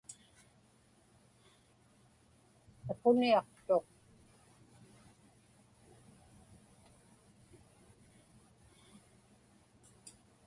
Siquniaqtuq. 2.85 3.85